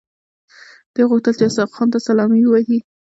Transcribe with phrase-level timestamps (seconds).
[0.93, 2.79] دوی غوښتل چې اسحق خان ته سلامي شي.